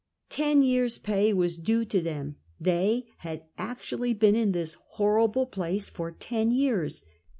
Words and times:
Ten 0.29 0.63
yeai 0.63 0.85
s' 0.89 0.97
jiay 0.97 1.31
Avas 1.31 1.61
due 1.61 1.85
to 1.85 2.01
them. 2.01 2.37
They 2.59 3.05
had 3.17 3.43
actually 3.59 4.15
been 4.15 4.33
in 4.35 4.51
this 4.51 4.77
horrible 4.93 5.45
place 5.45 5.89
for 5.89 6.09
ten 6.09 6.49
years. 6.49 7.03